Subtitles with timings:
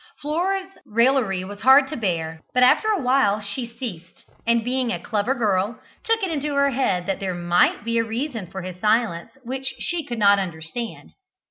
[0.19, 4.99] Flora's raillery was hard to bear, but after a while she ceased, and being a
[4.99, 8.79] clever girl, took it into her head that there might be a reason for his
[8.81, 11.11] silence which she could not understand.